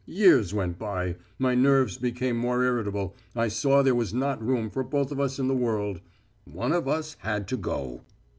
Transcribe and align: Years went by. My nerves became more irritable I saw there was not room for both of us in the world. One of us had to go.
Years 0.07 0.51
went 0.51 0.79
by. 0.79 1.17
My 1.37 1.53
nerves 1.53 1.95
became 1.99 2.35
more 2.35 2.63
irritable 2.63 3.13
I 3.35 3.49
saw 3.49 3.83
there 3.83 3.93
was 3.93 4.15
not 4.15 4.43
room 4.43 4.71
for 4.71 4.83
both 4.83 5.11
of 5.11 5.19
us 5.19 5.37
in 5.37 5.47
the 5.47 5.53
world. 5.53 6.01
One 6.45 6.73
of 6.73 6.87
us 6.87 7.17
had 7.19 7.47
to 7.49 7.57
go. 7.57 8.01